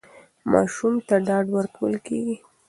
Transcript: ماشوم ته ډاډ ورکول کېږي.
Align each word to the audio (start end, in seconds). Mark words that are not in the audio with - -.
ماشوم 0.51 0.95
ته 1.07 1.15
ډاډ 1.27 1.45
ورکول 1.57 1.93
کېږي. 2.07 2.35